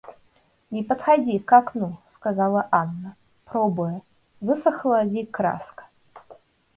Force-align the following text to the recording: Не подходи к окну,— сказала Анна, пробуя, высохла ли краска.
Не 0.71 0.81
подходи 0.83 1.37
к 1.39 1.55
окну,— 1.59 1.97
сказала 2.09 2.67
Анна, 2.71 3.15
пробуя, 3.45 4.01
высохла 4.39 5.03
ли 5.03 5.27
краска. 5.27 5.87